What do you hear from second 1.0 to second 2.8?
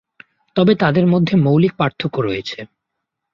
মধ্যে মৌলিক পার্থক্য রয়েছে।